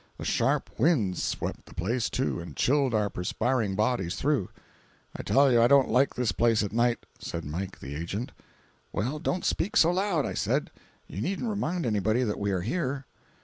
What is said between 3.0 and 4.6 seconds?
perspiring bodies through.